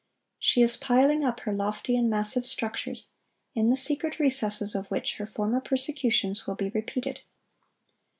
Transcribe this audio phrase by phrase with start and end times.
[0.39, 3.11] She is piling up her lofty and massive structures,
[3.53, 7.21] in the secret recesses of which her former persecutions will be repeated.